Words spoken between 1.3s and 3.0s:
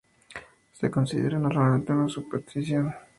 normalmente una superstición.